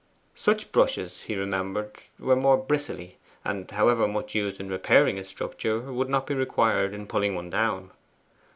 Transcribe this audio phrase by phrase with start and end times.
[0.33, 5.79] Such brushes, he remembered, were more bristly; and however much used in repairing a structure,
[5.81, 7.91] would not be required in pulling one down.